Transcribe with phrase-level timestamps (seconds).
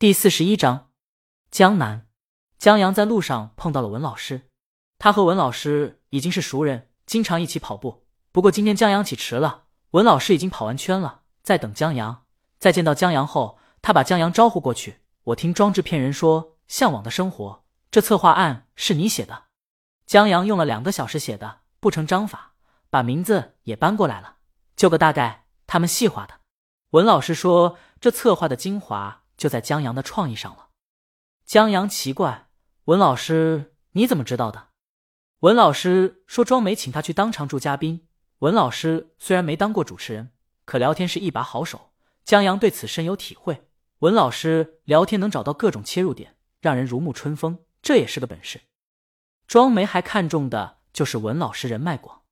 [0.00, 0.90] 第四十一章，
[1.50, 2.06] 江南。
[2.56, 4.42] 江阳在路上碰到了文老师，
[4.96, 8.06] 他和文老师已经是熟人，经常一起跑步。
[8.30, 12.26] 不过今天江阳起迟了，文老师已经跑完圈了，在等江阳。
[12.60, 15.00] 在见到江阳后，他把江阳招呼过去。
[15.24, 19.46] 我听装制片人说，向往的生活这策划案是你写的。
[20.06, 22.52] 江阳用了两个小时写的，不成章法，
[22.88, 24.36] 把名字也搬过来了，
[24.76, 26.34] 就个大概，他们细化的。
[26.90, 29.24] 文老师说，这策划的精华。
[29.38, 30.68] 就在江阳的创意上了。
[31.46, 32.50] 江阳奇怪
[32.84, 34.68] ：“文老师，你怎么知道的？”
[35.40, 38.06] 文老师说：“庄梅请他去当常驻嘉宾。”
[38.40, 40.32] 文老师虽然没当过主持人，
[40.64, 41.92] 可聊天是一把好手。
[42.24, 43.68] 江阳对此深有体会。
[44.00, 48.60] 文老师聊天能找到各种切入点，让人如沐春风，这也是个本事。
[49.46, 52.22] 庄梅还看重的就是文老师人脉广。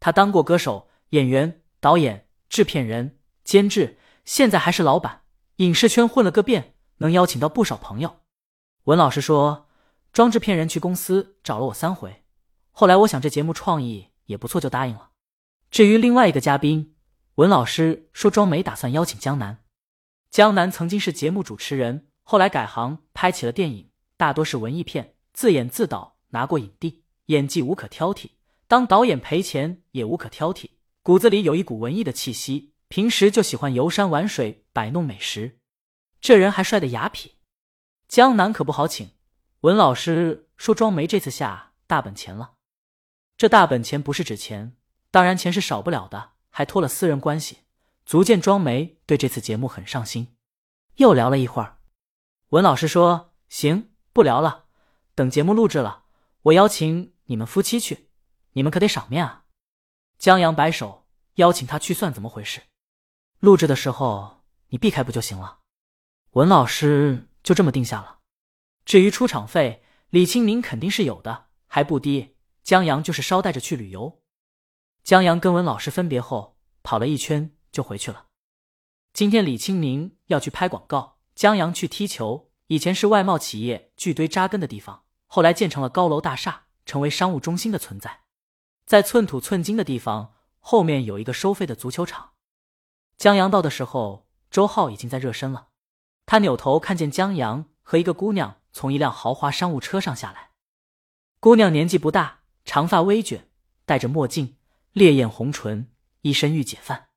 [0.00, 5.23] 他当过歌手、演员、导演、制片人、监制，现在还是老板。
[5.58, 8.16] 影视圈混了个遍，能邀请到不少朋友。
[8.84, 9.68] 文老师说，
[10.12, 12.24] 装制片人去公司找了我三回，
[12.72, 15.10] 后来我想这节目创意也不错，就答应了。
[15.70, 16.96] 至于另外一个嘉宾，
[17.36, 19.58] 文老师说庄梅打算邀请江南。
[20.28, 28.30] 江南曾经是节目主持人，后来改行拍起了电影，大多是文艺片，自演自导，拿过影帝，演技无可挑剔。
[28.66, 30.70] 当导演赔钱也无可挑剔，
[31.04, 32.72] 骨子里有一股文艺的气息。
[32.88, 35.60] 平时就喜欢游山玩水，摆弄美食，
[36.20, 37.30] 这人还帅的雅痞。
[38.08, 39.12] 江南可不好请。
[39.60, 42.56] 文老师说庄梅这次下大本钱了，
[43.38, 44.76] 这大本钱不是指钱，
[45.10, 47.60] 当然钱是少不了的，还托了私人关系，
[48.04, 50.36] 足见庄梅对这次节目很上心。
[50.96, 51.78] 又聊了一会儿，
[52.48, 54.66] 文老师说：“行，不聊了，
[55.14, 56.04] 等节目录制了，
[56.42, 58.10] 我邀请你们夫妻去，
[58.52, 59.44] 你们可得赏面啊。”
[60.18, 62.60] 江阳摆手，邀请他去算怎么回事？
[63.40, 64.43] 录制的时候
[64.74, 65.60] 你避开不就行了？
[66.32, 68.18] 文老师就这么定下了。
[68.84, 72.34] 至于出场费，李清明肯定是有的，还不低。
[72.64, 74.20] 江阳就是捎带着去旅游。
[75.04, 78.26] 江阳跟文老师分别后，跑了一圈就回去了。
[79.12, 82.50] 今天李清明要去拍广告，江阳去踢球。
[82.66, 88.22] 以前是外贸企业聚堆扎根的地方，后来建成了高楼大厦，成为商务中心的存在。
[88.84, 92.32] 在寸土寸金的地方，后面有一个收费的足球场。
[93.16, 95.70] 江阳到的时候，周浩已经在热身了。
[96.26, 100.50] 他扭头看见江阳和一个姑娘从一辆豪华商务车上下来。
[101.40, 103.48] 姑娘年纪不大，长发微卷，
[103.84, 104.56] 戴着墨镜，
[104.92, 107.08] 烈焰红唇，一身御姐范。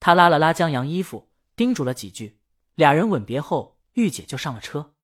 [0.00, 2.40] 他拉了拉江阳衣服，叮嘱了几句，
[2.74, 4.94] 俩人吻别后，御姐就上了车。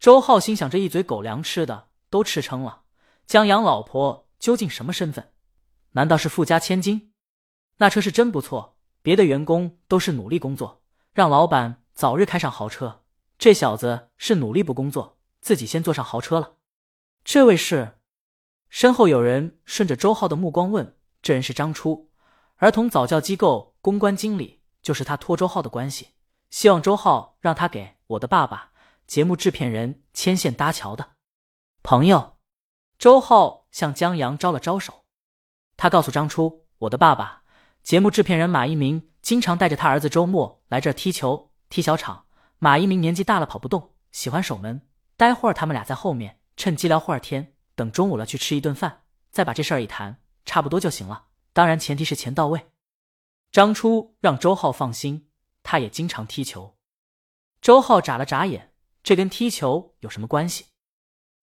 [0.00, 2.84] 周浩心想：这一嘴狗粮吃的都吃撑了，
[3.26, 5.34] 江阳老婆究竟什么身份？
[5.90, 7.12] 难道是富家千金？
[7.76, 8.78] 那车是真不错。
[9.02, 10.82] 别的员工都是努力工作，
[11.14, 13.04] 让老板早日开上豪车。
[13.38, 16.56] 这小子是努力不工作，自己先坐上豪车了。
[17.22, 18.00] 这位是？
[18.68, 22.10] 身后有人顺着周浩的目光问：“这人是张初，
[22.56, 26.14] 儿童早教机构公关经理，就是他托周浩的关系，
[26.50, 28.72] 希望周浩让他给我的爸爸
[29.06, 31.12] 节目制片人牵线搭桥的
[31.84, 32.38] 朋友。”
[32.98, 35.04] 周浩向江阳招了招手，
[35.76, 37.44] 他告诉张初：“我的爸爸。”
[37.84, 42.26] 节目制片人马一鸣经常带着他儿子周末来这儿踢球、踢小场。
[42.58, 44.82] 马一鸣年纪大了，跑不动，喜欢守门。
[45.16, 51.28] 待会儿他们俩在后面趁机聊会儿天，等中午了去吃一顿饭，再把这事儿一谈，差不多就行了。
[51.54, 52.66] 当然前提是钱到位。
[53.50, 55.30] 张初让周浩放心，
[55.62, 56.76] 他也经常踢球。
[57.62, 60.66] 周浩眨了眨眼，这跟踢球有什么关系？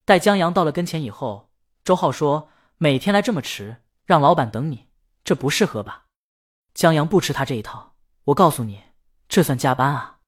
[0.05, 1.49] 待江阳到了跟前以后，
[1.83, 4.89] 周浩说：“每天来这么迟，让老板等你，
[5.23, 6.00] 这不适合吧？”
[6.73, 7.95] 江阳不吃他这一套，
[8.25, 8.83] 我告诉你，
[9.27, 10.19] 这算加班啊！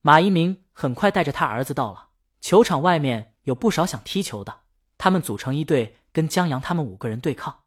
[0.00, 2.08] 马一鸣很快带着他儿子到了
[2.40, 4.60] 球场外面，有不少想踢球的，
[4.96, 7.60] 他们组成一队跟江阳他们五个人对抗。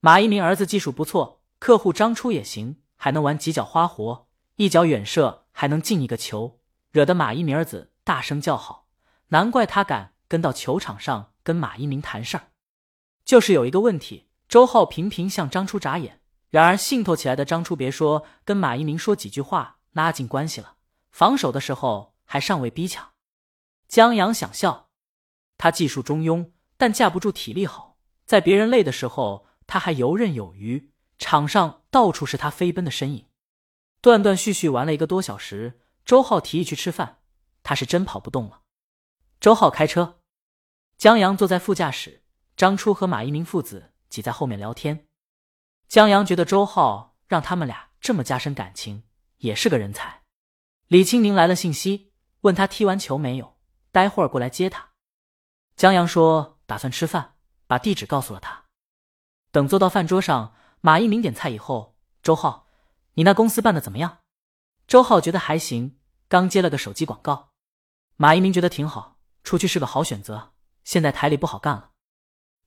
[0.00, 4.26] 马一鸣儿子技术不错，客户张初也行，还能玩几脚花活，
[4.56, 6.60] 一脚远射还能进一个球，
[6.90, 8.88] 惹得马一鸣儿子大声叫好，
[9.28, 12.48] 难怪他敢跟到球场上跟马一鸣谈事儿。
[13.24, 16.19] 就是有一个问题，周浩频频向张初眨眼。
[16.50, 20.76] 然而，兴头起来的张初，别说跟马一鸣说几句话拉近关系了，
[21.10, 23.12] 防守的时候还尚未逼抢。
[23.86, 24.90] 江阳想笑，
[25.56, 30.90] 他技术中庸，但架不住体力好，在别人累的时候，他还游刃有余。
[31.18, 33.26] 场上到处是他飞奔的身影。
[34.00, 37.18] 断断续续玩了一个多小时，周浩提议去吃饭，
[37.62, 38.62] 他是真跑不动了。
[39.38, 40.20] 周浩开车，
[40.96, 42.24] 江阳坐在副驾驶，
[42.56, 45.09] 张初和马一鸣父子挤在后面聊天。
[45.90, 49.02] 江阳觉得周浩让他们俩这么加深感情，
[49.38, 50.22] 也是个人才。
[50.86, 53.58] 李清明来了信息，问他踢完球没有，
[53.90, 54.90] 待会儿过来接他。
[55.74, 57.34] 江阳说打算吃饭，
[57.66, 58.66] 把地址告诉了他。
[59.50, 62.68] 等坐到饭桌上，马一鸣点菜以后，周浩，
[63.14, 64.18] 你那公司办的怎么样？
[64.86, 65.98] 周浩觉得还行，
[66.28, 67.50] 刚接了个手机广告。
[68.14, 70.52] 马一鸣觉得挺好，出去是个好选择。
[70.84, 71.90] 现在台里不好干了。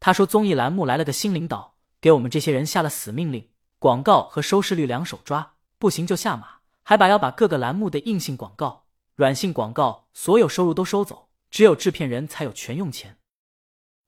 [0.01, 1.72] 他说综艺栏目来了个新领导，
[2.03, 8.87] 给我们这些人下了死命令，广告和收视率两手抓，不行就下马，还把要把各个栏目的硬性广告。
[9.15, 13.19] 软性广告所有收入都收走，只有制片人才有权用钱。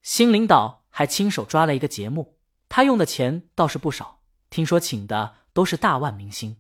[0.02, 2.38] 新领导还亲手抓了一个节目，
[2.68, 4.20] 他用的钱倒是不少，
[4.50, 6.58] 听说请的都是大腕明星。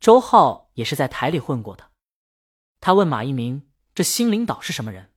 [0.00, 1.90] 周浩也是在台里混过的，
[2.80, 5.12] 他问马一鸣：“这新领导是什么人？”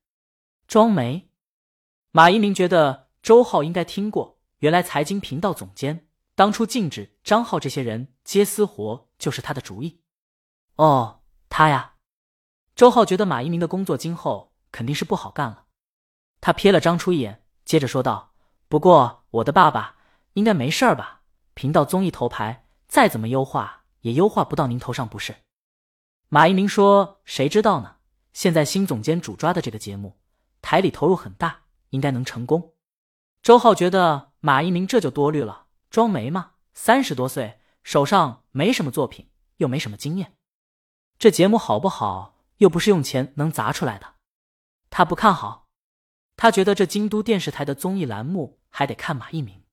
[0.67, 1.29] 庄梅。
[2.11, 10.03] 马一鸣觉得周浩应该听过，原来财经频道总监，当初禁止张浩这些人接私活就是他的主意。
[10.75, 11.95] 哦，他呀。
[12.75, 15.65] 周浩觉得马一鸣的工作今后肯定是不好干了，
[16.39, 18.35] 他瞥了张初一眼，接着说道
[18.69, 19.97] ：“不过我的爸爸
[20.33, 21.23] 应该没事儿吧？
[21.55, 25.37] 频道综艺头牌再怎么优化也优化不到您头上，不是？”
[26.29, 27.95] 马一鸣说：“谁知道呢？
[28.31, 30.19] 现在新总监主抓的这个节目，
[30.61, 32.75] 台里投入很大，应该能成功。”
[33.41, 40.33] 周浩觉得马一鸣这就多虑了，装没嘛，三十多岁，手上没什么作品，又没什么经验，
[41.19, 42.39] 这节目好不好？
[42.57, 44.15] 又不是用钱能砸出来的，
[44.89, 45.69] 他不看好。
[46.35, 49.63] 他觉得这京都电视台的综艺栏目还得看马一鸣。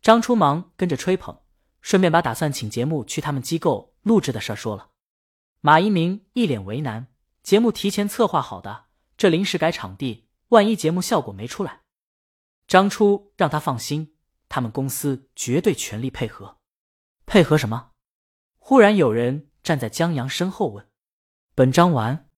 [0.00, 1.40] 张初忙跟着吹捧，
[1.80, 4.90] 顺便把打算请节目去他们机构录制的事说了。
[5.60, 7.08] 马一鸣一脸为难，
[7.42, 8.84] 节目提前策划好的，
[9.16, 11.85] 这临时改场地，万一节目效果没出来。
[12.66, 14.14] 张初让他放心，
[14.48, 16.58] 他们公司绝对全力配合。
[17.24, 17.90] 配合什么？
[18.58, 20.88] 忽然有人站在江阳身后问。
[21.54, 22.25] 本章完。